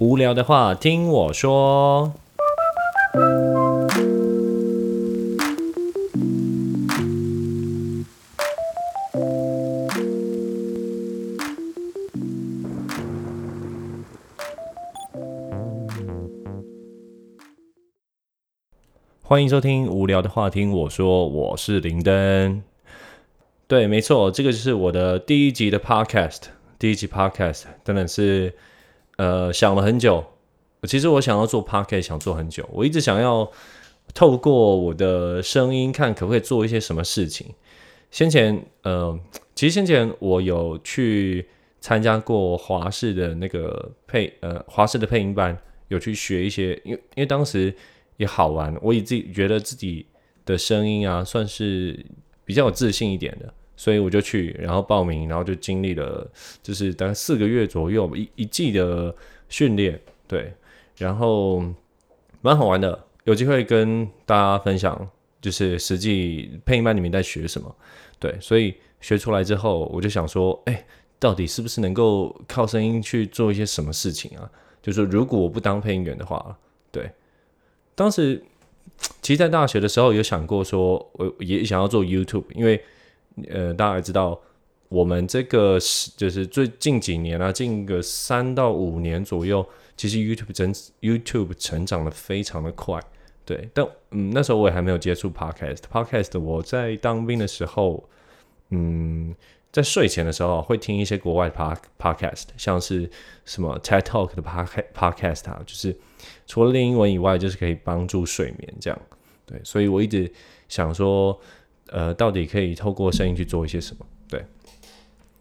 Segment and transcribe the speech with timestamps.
[0.00, 2.14] 无聊的话听我说。
[19.20, 22.62] 欢迎收听无聊的话听我说，我是林登。
[23.68, 26.44] 对，没错，这个就是我的第一集的 podcast，
[26.78, 28.54] 第一集 podcast 真的是
[29.20, 30.24] 呃想了很久。
[30.84, 33.50] 其实我想要做 podcast，想做很久，我一直想要
[34.14, 37.46] 透过我的声音看可不可以做一些什么事情。
[38.10, 39.18] 先前呃，
[39.54, 41.46] 其实先前我有去
[41.80, 45.56] 参加过华视的那个配呃华视的配音班，
[45.88, 47.74] 有去学一些，因为因为当时。
[48.20, 50.04] 也好玩，我以自己觉得自己
[50.44, 52.04] 的声音啊，算是
[52.44, 56.30] 比较有自信一点的，所以我就去，然后报名，然后就经历了，
[56.62, 59.14] 就是大概四个月左右一一季的
[59.48, 59.98] 训练，
[60.28, 60.52] 对，
[60.98, 61.64] 然后
[62.42, 65.08] 蛮好玩的，有机会跟大家分享，
[65.40, 67.74] 就是实际配音班里面在学什么，
[68.18, 70.84] 对，所以学出来之后，我就想说，哎，
[71.18, 74.44] 到底是不是能够靠声音去做一些什么事情啊？
[74.82, 76.54] 就是如果我不当配音员的话，
[76.92, 77.10] 对。
[77.94, 78.42] 当时，
[79.22, 82.82] 其实，在大学的时候有想过说，我也想要做 YouTube，因为，
[83.48, 84.40] 呃，大家知道，
[84.88, 93.00] 我们这个是就是最近几年啊，近个三到五年左右，其实 YouTube 增 YouTube 成长的非常的快，
[93.44, 93.68] 对。
[93.72, 98.08] 但嗯，那时候我也还没有接触 Podcast，Podcast 我在当兵的时候，
[98.70, 99.34] 嗯。
[99.72, 103.08] 在睡前的时候会听一些国外的 Podcast，像是
[103.44, 105.96] 什么 TED Talk 的 pod podcast，就是
[106.44, 109.02] 除了练英文以外，就是可以帮助睡眠这样。
[109.46, 110.28] 对，所以我一直
[110.68, 111.40] 想说，
[111.90, 114.06] 呃，到底可以透过声音去做一些什么？
[114.28, 114.44] 对，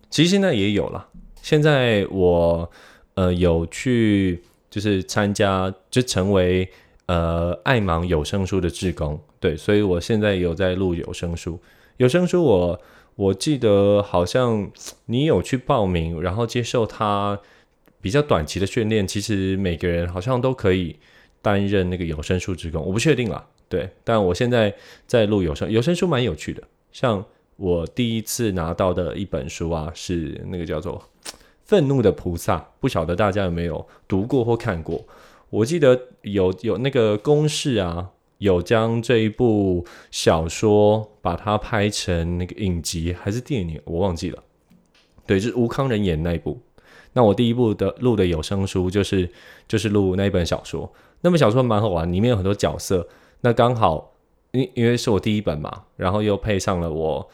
[0.09, 1.07] 其实现在也有了。
[1.41, 2.69] 现在我
[3.13, 6.69] 呃有去就是参加，就成为
[7.05, 9.19] 呃爱盲有声书的志工。
[9.39, 11.59] 对，所以我现在有在录有声书，
[11.97, 12.81] 有声书我。
[13.15, 14.71] 我记得好像
[15.07, 17.37] 你有去报名，然后接受他
[17.99, 19.05] 比较短期的训练。
[19.05, 20.95] 其实每个人好像都可以
[21.41, 23.45] 担任那个有声书志工，我不确定啦。
[23.69, 24.75] 对，但我现在
[25.07, 26.61] 在录有声，有声书蛮有趣的。
[26.91, 27.23] 像
[27.55, 31.01] 我第一次拿到的一本书啊，是那个叫做
[31.63, 35.05] 《愤怒的菩萨》，不晓得大家有没有读过或看过？
[35.49, 38.09] 我记得有有那个公式啊。
[38.39, 44.41] 有将这一部小说把它拍成那个影集还是电影，我忘记了。
[45.27, 46.57] 对，就是吴康仁演那一部。
[47.11, 49.29] 那我第一部的录的有声书就是
[49.67, 50.89] 就是录那一本小说。
[51.19, 53.05] 那本小说蛮好玩，里面有很多角色。
[53.41, 54.11] 那刚好
[54.51, 57.29] 因因为是我第一本嘛，然后又配上了我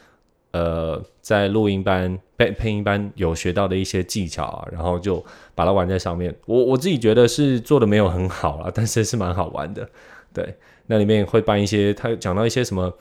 [0.52, 5.24] 呃在录音班配配音班有学到的一些技巧啊，然后就
[5.54, 6.34] 把它玩在上面。
[6.46, 9.88] 我我自己觉得是做的没有很好啦，但是是蛮好玩的。
[10.32, 10.54] 对。
[10.88, 12.92] 那里面会办一些，他讲到一些什么，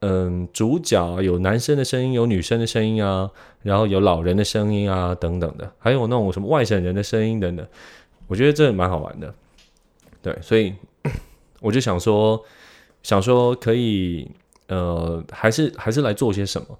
[0.00, 3.30] 嗯，主角有男生的声音，有女生的声音啊，
[3.62, 7.66] 然后有老人的声音啊，等等的，还有那种什么外省人的声音等等，
[8.26, 9.34] 我觉得这蛮好玩的。
[10.20, 10.74] 对，所以
[11.60, 12.44] 我就想说，
[13.02, 14.30] 想说可以，
[14.66, 16.78] 呃，还是还是来做些什么。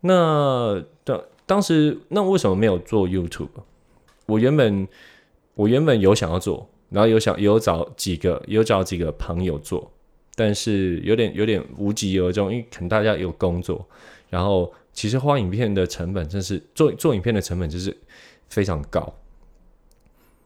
[0.00, 3.48] 那当当时，那为什么没有做 YouTube？
[4.26, 4.88] 我原本
[5.54, 6.68] 我原本有想要做。
[6.90, 9.88] 然后有想有找几个有找几个朋友做，
[10.34, 13.86] 但是有点有点无疾而终，因为可能大家有工作。
[14.28, 17.96] 然后其实花影片的成本真是做做影片的成本就是
[18.48, 19.14] 非常高，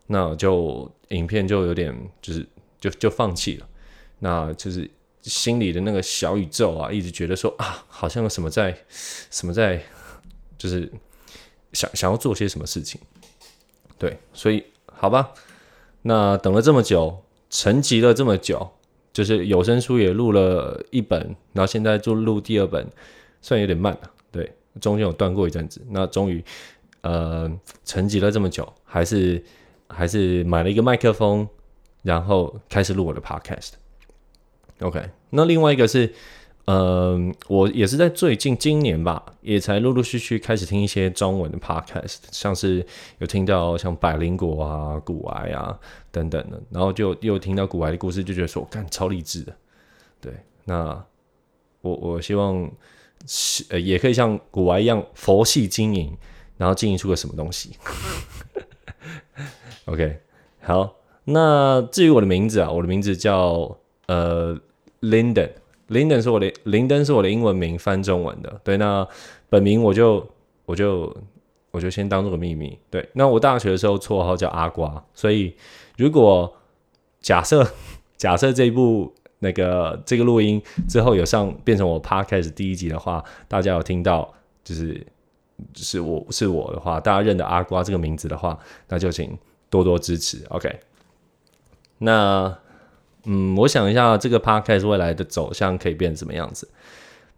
[0.06, 2.46] 那就影片就有点就是
[2.84, 3.66] 就就放弃了。
[4.18, 4.90] 那就是
[5.22, 8.76] 心里的那个小宇宙啊，一直觉得说啊，好像有什么在
[9.30, 9.82] 什么在，
[10.58, 10.92] 就是
[11.72, 13.00] 想想要做些什么事情。
[13.98, 15.32] 对，所以好吧。
[16.02, 18.70] 那等了这么久，沉寂了这么久，
[19.14, 22.86] 就是有声书也录了一本，然后现在就录第二本，
[23.40, 25.80] 虽然有点慢了，对，中间有断过一阵子。
[25.88, 26.44] 那终于，
[27.00, 27.50] 呃，
[27.86, 29.42] 沉寂了这么久，还是
[29.88, 31.48] 还是买了一个麦克风，
[32.04, 33.72] 然后开始录我的 podcast。
[34.78, 36.14] OK，那另外一个是。
[36.66, 42.78] 嗯、呃，我也是在最近今年吧，也才陆陆续续开始听一些中文的 podcast，像是
[43.18, 45.78] 有听到像百灵果啊、古癌啊
[46.10, 49.54] 等等的，然后就又听到古癌的故事，就觉得说，我干超励志的。
[50.22, 50.32] 对，
[50.64, 51.04] 那
[51.82, 52.72] 我我希望
[53.26, 56.16] 是呃也可以像古癌一样佛系经营，
[56.56, 57.76] 然后经营出个什么东西。
[59.84, 60.18] OK，
[60.62, 63.76] 好，那至于我的名字啊，我的名字叫
[64.06, 64.58] 呃
[65.00, 65.50] Linden。
[65.88, 68.60] 林登是我的林登是我的英文名，翻中文的。
[68.64, 69.06] 对，那
[69.50, 70.26] 本名我就
[70.64, 71.14] 我就
[71.70, 72.76] 我就先当做个秘密。
[72.88, 75.54] 对，那我大学的时候绰号叫阿瓜，所以
[75.98, 76.50] 如果
[77.20, 77.70] 假设
[78.16, 84.32] 假设这一部那个这个录音之后有上变成我 podcast 第一集的话，大家有听到
[84.64, 85.06] 就是
[85.74, 89.36] 是我是我的话，大家认得阿瓜这个名字的话，那就请
[89.68, 90.42] 多多支持。
[90.48, 90.80] OK，
[91.98, 92.56] 那
[93.24, 96.68] 嗯，我想一下这个 podcast 未来的走向可以变什么样子？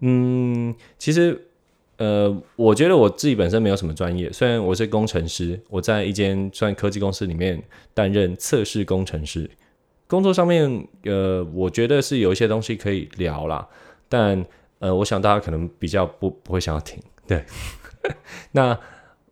[0.00, 1.42] 嗯，其实。
[1.98, 7.58] 呃，我觉得我自己本身没有什么专业，虽然我是工程师，我在一间算科技公司里面
[7.94, 9.50] 担任测试工程师，
[10.06, 13.66] 工作上面，呃，我觉得是有一些东西可以聊啦，
[14.10, 14.44] 但
[14.78, 17.42] 呃，我想大家可能比较不不会想要听，对，
[18.52, 18.78] 那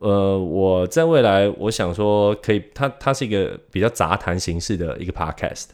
[0.04, 5.68] 呃，我在未来，我想说可以，它它是一个比较杂谈形式的一个 podcast。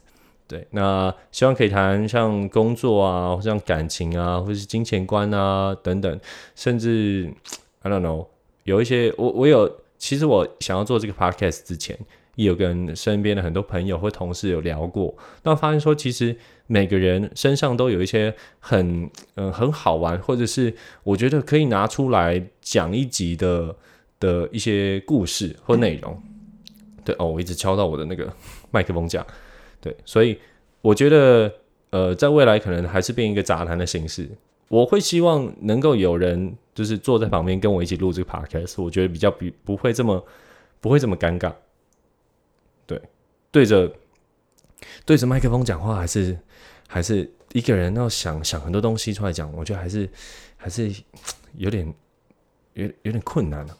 [0.46, 6.20] 对，那希望可以谈像工作啊，或像感情啊，或是金钱观啊等等，
[6.54, 7.28] 甚至
[7.82, 8.28] I don't know，
[8.62, 9.68] 有一些我我有，
[9.98, 11.98] 其实我想要做这个 podcast 之前，
[12.36, 15.12] 也有跟身边的很多朋友或同事有聊过，
[15.42, 16.36] 那发现说其实
[16.68, 20.72] 每个人身上都有一些很嗯、很好玩，或者是
[21.02, 23.74] 我觉得可以拿出来讲一集的
[24.20, 26.22] 的一些故事或内容。
[27.04, 28.32] 对哦，我一直敲到我的那个
[28.70, 29.26] 麦克风架。
[29.80, 30.38] 对，所以
[30.82, 31.52] 我觉得，
[31.90, 34.28] 呃，在未来可能还是变一个杂谈的形式。
[34.68, 40.24] 我会希望能够有人就是坐在旁边跟我一起录这个 podcast，我觉得比较比不会这么
[40.80, 41.52] 不会这么尴尬。
[42.86, 43.00] 对，
[43.50, 43.92] 对着
[45.04, 46.38] 对着麦克风讲话，还是
[46.86, 50.08] 还是一个人要想想很多东西出来讲，我觉得还是
[50.56, 50.94] 还是
[51.56, 51.92] 有点
[52.74, 53.76] 有有点困难了。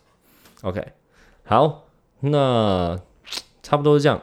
[0.63, 0.93] OK，
[1.45, 1.87] 好，
[2.21, 2.99] 那
[3.63, 4.21] 差不多是这样。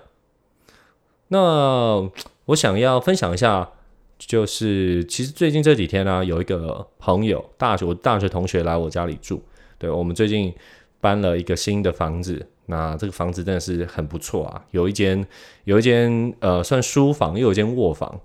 [1.30, 2.10] 那
[2.46, 3.72] 我想要分享一下，
[4.20, 9.42] 就是其实最近这几天呢、有一个朋友，大学大学同学来我家里住。
[9.80, 10.54] 对，我们最近
[11.02, 15.26] 搬了一个新的房子，那这个房子真的是很不错啊，有一间
[15.64, 18.22] 有一间呃算书房，又有一间卧房。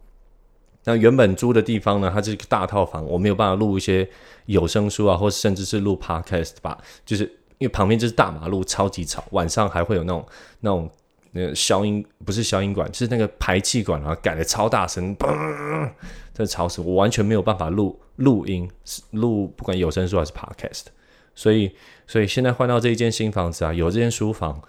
[0.85, 4.09] 那原本租的地方呢，它是一个大套房，我没有办法录一些
[4.47, 6.77] 有声书啊，或甚至是录 podcast 吧，
[7.07, 10.27] 就是因为旁边就是大马路，超级吵，晚上还会有那种
[10.61, 10.91] 那种。
[11.35, 15.27] 那个消音不是消音管，就是那个排气管啊，改的超大声，嘣，
[16.35, 18.71] 真的吵死我，完全没有办法录录音，
[19.13, 20.83] 录不管有声书还是 podcast。
[21.35, 21.73] 所以，
[22.07, 24.61] 所以现在换到这一间新房子啊，有这间书房，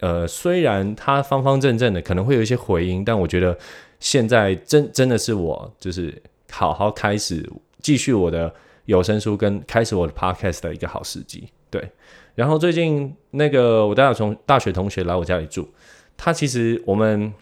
[0.00, 3.56] 呃，虽然它方方正正的，可能会有一些回音，但我觉得
[4.00, 7.48] 现在真真的是我就是好好开始
[7.80, 8.52] 继续我的
[8.86, 11.48] 有声书跟开始我的 podcast 的一个好时机。
[11.70, 11.88] 对，
[12.38, 15.68] 然后最近那个我大学从大学同学来我家里住。
[16.16, 17.32] 他其实我们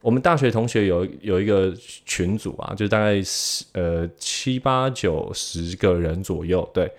[0.00, 1.70] 我们大学同学有有一个
[2.06, 6.66] 群组啊，就大概十呃七八九十个人左右。
[6.72, 6.90] 对，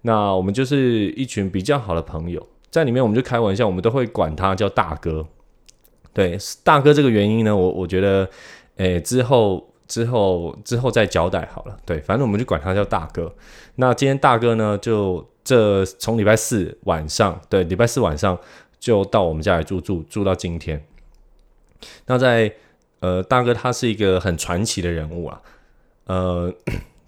[0.00, 5.26] 那我们就是一群比较好的朋友，在里面我们就开玩笑，我们都会管他叫大哥。
[6.14, 8.26] 对，大哥这个原因呢，我我觉得，
[8.76, 11.76] 诶之后之后之后再交代好了。
[11.84, 13.34] 对，反正我们就管他叫大哥。
[13.74, 18.38] 那今天大哥呢，就这从礼拜四晚上，对，礼拜四晚上。
[18.82, 20.84] 就到我们家来住住住到今天。
[22.06, 22.52] 那在
[22.98, 25.40] 呃，大哥他是一个很传奇的人物啊。
[26.06, 26.52] 呃，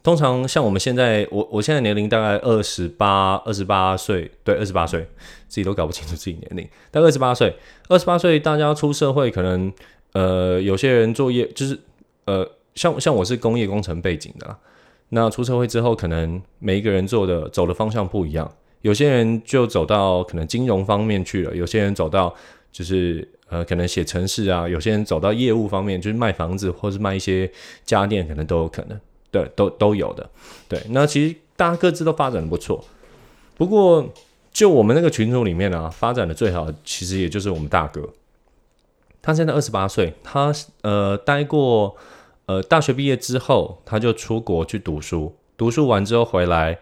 [0.01, 5.01] 通常像我们现在，我我现在年龄大概二十八二十八岁，对，二十八岁，
[5.49, 6.69] 自己都搞不清楚自己年龄。
[6.93, 7.57] 但二十八岁，
[7.89, 9.73] 二十八岁，大家出社会可能
[10.13, 11.77] 呃，有些人作业就是
[12.27, 14.57] 呃，像像我是工业工程背景的啦，
[15.11, 18.51] 那出社会之后，可能每一个人做的走的方向不一样。
[18.83, 22.35] 有些人就走到可能金融方面去了，有些人走到
[22.71, 27.51] 就是呃可能写程式啊，有些人走到业务方面，就是卖房子或是卖一些
[27.85, 30.29] 家电，可能都有可能，对，都都有的。
[30.69, 32.85] 对，那其实大家各自都发展的不错。
[33.57, 34.07] 不过
[34.53, 38.07] 就我们那个群组里面呢、啊，发展的最好其实也就是我们大哥，
[39.23, 41.97] 他现在二十八岁，他呃待过
[42.47, 46.79] 呃大学毕业之后，他就出国去读书，读书完之后回来。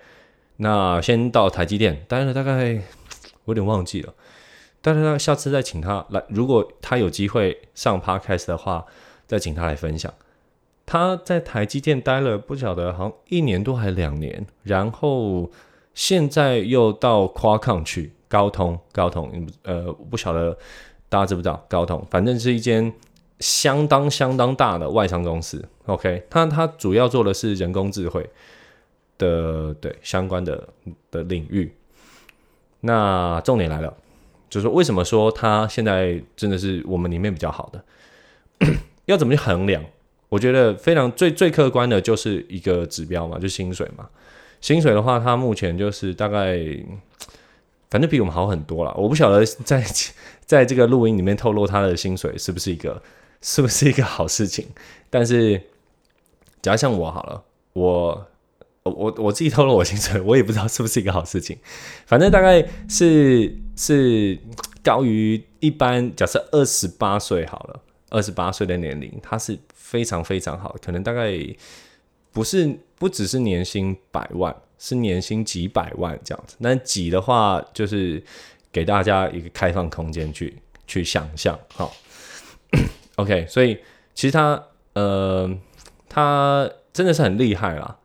[0.59, 2.75] 那先到台积电待了大概，
[3.45, 4.15] 我有点忘记了。
[4.81, 8.85] 但是下次再请他来，如果他有机会上 Podcast 的话，
[9.27, 10.13] 再请他来分享。
[10.85, 15.51] 他在台积电待了不晓得好像一年多还是两年，然后
[15.95, 20.59] 现在又到夸抗去，高通，高通，呃，不晓得
[21.09, 22.93] 大家知不知道高通，反正是一间
[23.41, 25.65] 相当相当大的外商公司。
[25.87, 28.29] OK，他他主要做的是人工智慧。
[29.19, 30.69] 的对相关的
[31.13, 31.73] 的领域，
[32.81, 33.95] 那重点来了，
[34.51, 37.85] 就是说为什么说他现在真的是我们里面比较好的？
[39.07, 39.85] 要怎么去衡量？
[40.29, 44.09] 我觉得非常最最客观的就是一个指标嘛，就薪水嘛。
[44.61, 46.59] 薪水的话，他目前就是大概
[47.91, 48.93] 反正比我们好很多了。
[48.97, 49.85] 我不晓得在
[50.45, 53.01] 在这个录音里面透露他的薪水是不是一个
[53.43, 54.69] 是不是一个好事情，
[55.11, 55.61] 但是
[56.63, 57.45] 假如像我好了，
[57.75, 58.27] 我
[58.85, 61.59] 我我自己偷了我薪水，我也不知道是不是一个好事情。
[62.07, 64.39] 反正大概是是
[64.83, 71.33] 高于一般，假设二十八岁好了，二十八岁的年龄，他是非常非常好，可能大概
[72.33, 74.57] 不是不只是年薪百万。
[74.85, 78.21] 是年薪几百万这样子，那几的话就是
[78.73, 80.53] 给大家一个开放空间去
[80.89, 81.95] 去想象，好
[83.23, 83.79] ，OK，所以
[84.15, 84.63] 其实他
[84.95, 85.51] 呃
[86.09, 87.97] 他真的是很厉害啦，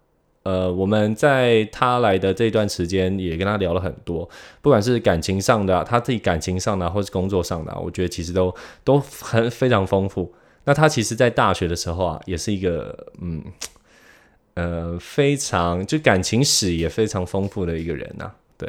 [0.44, 4.30] 呃我们在他来的这段时间也跟他聊了很多，
[4.62, 10.34] 不管是感情上的，他自己感情上的，或是工作上的，我觉得其实都都很非常丰富。
[10.64, 13.44] 那他其实在大学的时候啊，也是一个嗯。
[14.60, 18.68] 呃，非常就感情史也非常丰富的一个人呐、对，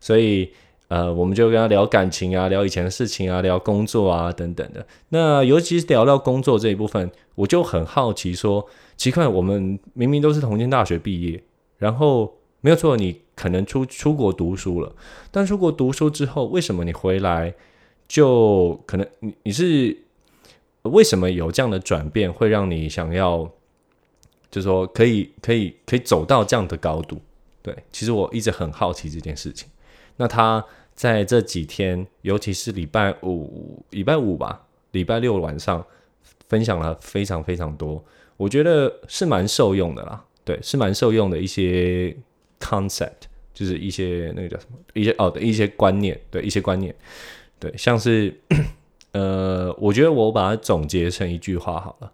[0.00, 0.52] 所以
[0.88, 4.86] 呃，我们就跟他聊感情啊，聊以前的事情啊，聊工作啊等等的。
[5.08, 11.42] 那尤其是聊到工作这一部分，我就很好奇说，奇怪，我们明明都是同间大学毕业，
[11.78, 14.94] 然后没有错，你可能出出国读书了，
[15.30, 17.54] 但出国读书之后，为什么你回来
[18.06, 19.96] 就可能你你是
[20.82, 23.50] 为什么有这样的转变，会让你想要？
[24.50, 27.20] 就说，可以可以可以走到这样的高度，
[27.60, 29.68] 对，其实我一直很好奇这件事情。
[30.16, 35.84] 那他在这几天，尤其是礼拜五、礼拜五吧，礼拜六晚上
[36.48, 38.04] 分享了非常非常多，
[38.36, 40.24] 我觉得是蛮受用的啦。
[40.44, 42.14] 对，是蛮受用的一些
[42.60, 43.22] concept，
[43.54, 46.94] 就是一些那个叫什么，一些哦的一些观念，对，一些观念，
[47.58, 48.38] 对，像是
[49.12, 52.12] 呃，我觉得我把它总结成一句话好了。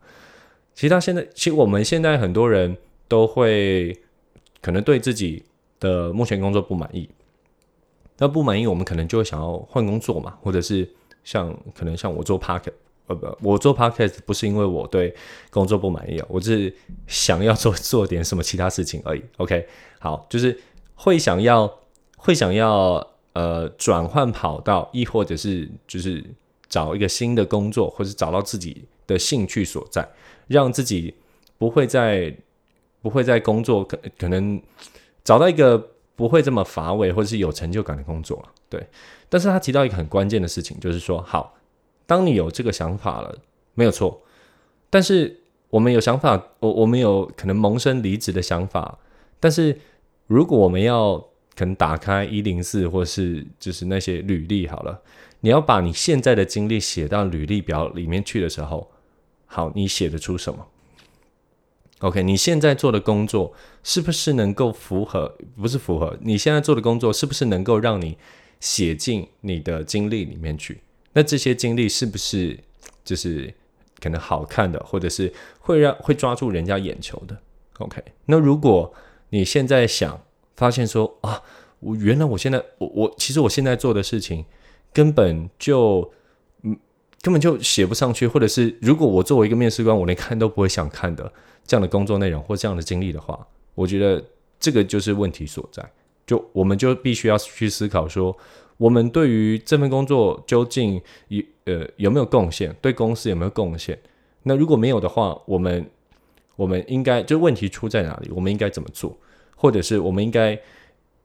[0.74, 2.76] 其实他现在，其实我们现在很多人
[3.08, 3.98] 都会
[4.62, 5.42] 可能对自己
[5.80, 7.10] 的目前工作不满意，
[8.20, 10.88] 那不满意，我们可能就会想要换工作嘛，或者是
[11.24, 12.72] 像可能像我做 podcast，
[13.06, 15.14] 呃不，我做 podcast 不是因为我对
[15.50, 16.72] 工作不满意啊，我是
[17.06, 19.22] 想要做 做点什么其他事情而已。
[19.38, 19.66] OK，
[19.98, 20.56] 好，就是
[20.94, 21.78] 会想要
[22.18, 26.22] 会想要呃转换跑道，亦或者是就是
[26.68, 30.08] 找一个新的工作，或者找到自己的兴趣所在。
[30.46, 31.14] 让自己
[31.58, 32.36] 不会在
[33.02, 34.60] 不会在工作可可能
[35.22, 38.86] 找到一个不会这么乏味或者是有成就感的工作了，对。
[39.30, 41.56] 但是他提到一个很关键的事情，就是说，好，
[42.04, 43.38] 当你有这个想法了，
[43.72, 44.20] 没有错。
[44.90, 48.98] 但是我们有想法，我我们有可能萌生离职的想法，
[49.40, 49.80] 但是
[50.26, 51.16] 如果我们要
[51.56, 55.00] 可能打开一零四或是就是那些履历好了，
[55.40, 58.90] 你要把你现在的经历写到履历表里面去的时候。
[59.52, 60.64] 好，你写得出什么
[62.00, 65.36] ？OK，你现在做的工作是不是能够符合？
[65.56, 68.18] 不是符合，你现在做的工作是不是能够让你
[68.58, 70.80] 写进你的经历里面去？
[71.12, 72.58] 那这些经历是不是
[73.04, 73.52] 就是
[74.00, 77.36] 可能好看的，或者是会让会抓住人家眼球的
[77.78, 78.92] ？OK，那如果
[79.28, 80.20] 你现在想
[80.56, 81.42] 发现说啊，
[81.80, 84.44] 我原来我现在我我其实我现在做的事情
[84.92, 86.12] 根本就
[86.62, 86.78] 嗯。
[87.22, 91.30] 根本就写不上去，或者是如果我作为一个面试官，我连看都不会想看的
[91.70, 93.46] 这样的工作内容或这样的经历的话，
[93.76, 94.20] 我觉得
[94.58, 95.88] 这个就是问题所在。
[96.26, 98.36] 就我们就必须要去思考说，
[98.76, 103.96] 我们对于这份工作究竟有呃有没有贡献，对公司有没有贡献？
[104.42, 105.88] 那如果没有的话，我们
[106.56, 108.28] 我们应该就问题出在哪里？
[108.34, 109.16] 我们应该怎么做？
[109.54, 110.58] 或者是我们应该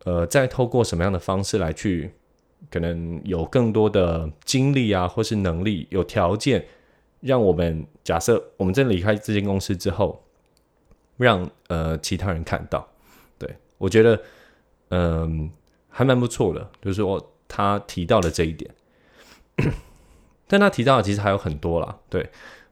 [0.04, 2.12] 呃再透过什么样的方式来去？
[2.70, 6.64] 可能有更多的精力啊，或是能力，有条件
[7.22, 10.24] 让我们假设我们在离开这间公司之后，
[11.17, 12.88] 让呃其他人看到。
[13.38, 14.22] 对，我觉得
[14.89, 15.50] 嗯
[15.89, 18.69] 还蛮不错的，就是说他提到了这一点，
[20.48, 21.98] 但他提到的其实还有很多啦。
[22.10, 22.29] 对，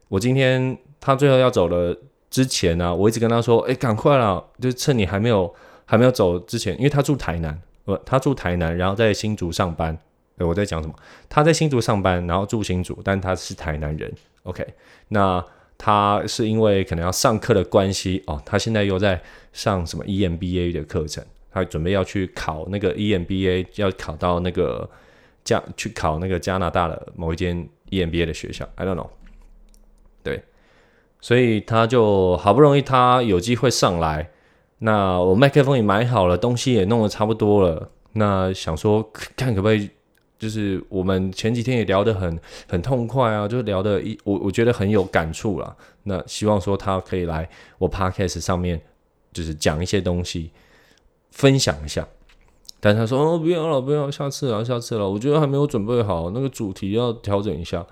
[0.10, 1.98] 我今天他最后要走了
[2.30, 5.54] 之前呢、我一直跟他说：“哎，赶快啦，就趁你还没有
[5.86, 9.98] 还没有走之前，因为他住台南。”不，他住台南，然后在新竹上班。
[10.38, 10.96] 对，我在讲什么？
[11.28, 14.10] 他在新竹上班，然后住新竹，但他是台南人。
[14.44, 14.66] OK，
[15.10, 15.46] 那
[15.86, 19.22] 他是因为可能要上课的关系哦，他现在又在
[19.52, 21.22] 上什么 EMBA 的课程，
[21.52, 24.90] 他准备要去考那个 EMBA，要考到那个
[25.44, 28.66] 加去考那个加拿大的某一间 EMBA 的学校。
[28.76, 29.10] I don't know。
[30.24, 30.42] 对，
[31.20, 34.30] 所以他就好不容易他有机会上来。
[34.78, 37.92] 那我麦克风也买好了，东西也弄得差不多了。
[38.14, 39.90] 那想说看可不可以，
[40.44, 45.74] 就是我们前几天也聊得很很痛快啊，就聊得一我我觉得很有感触啦。
[46.04, 48.82] 那希望说他可以来我 podcast 上面，
[49.32, 50.52] 就是讲一些东西，
[51.32, 52.06] 分享一下。
[52.82, 57.88] 但他说哦，不要了，不要，下次了，下次了，我觉得还没有准备好，那个主题要调整一下。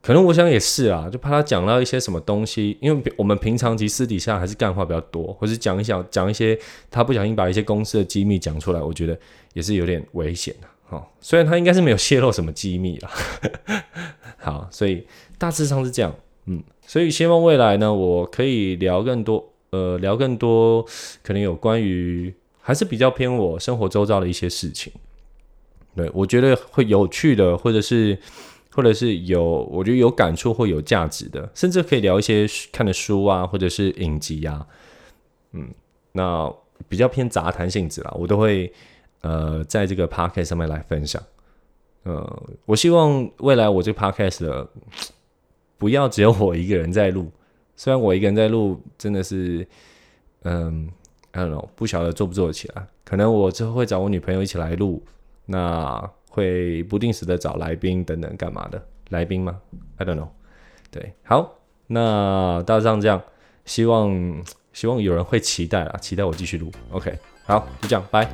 [0.00, 6.58] 可能我想也是啊，就怕他讲到一些什么东西，因为我们平常其实私底下还是干话比较多，或是讲一讲讲一些
[6.90, 9.18] 他不小心把一些公司的机密讲出来，我觉得
[9.52, 10.68] 也是有点危险的。
[10.90, 13.10] 哦，虽然他应该是没有泄露什么机密啦，
[14.38, 15.06] 好，所以
[15.38, 16.14] 大致上是这样，
[16.46, 20.84] 嗯，所以希望未来呢，我可以聊更多，呃，聊更多
[21.22, 24.92] 可能有关于还是比较偏我生活周遭的一些事情，
[25.94, 28.18] 对，我觉得会有趣的，或者是。
[28.72, 34.66] 或者是有我觉得有感触或有价值的，甚至可以聊一些看的书啊，或者是影集啊，
[35.52, 35.70] 嗯，
[36.12, 36.52] 那
[36.86, 38.70] 比较偏杂谈性质啦，我都会
[39.26, 41.22] 呃在这个 podcast 上面来分享。
[42.04, 44.68] 呃，我希望未来我这个 podcast 的
[45.76, 47.30] 不要只有我一个人在录，
[47.74, 49.66] 虽然我一个人在录真的是，
[50.42, 50.88] 嗯
[51.32, 55.02] ，I don't know，不晓得做不做得起来，可能我之后会找我女朋友一起来录，
[55.46, 56.10] 那。
[56.28, 58.86] 会不定时的找来宾等等干嘛的？
[59.08, 59.58] 来宾吗
[59.96, 60.28] ？I don't know。
[60.90, 61.50] 对，好，
[61.86, 63.22] 那大致上这样，
[63.64, 66.70] 希望希望有人会期待啊，期待我继续录。
[66.90, 68.28] OK，好，就这样，拜。